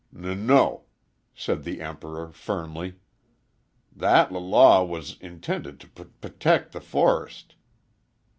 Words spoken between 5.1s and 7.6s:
intended to p protect the forest."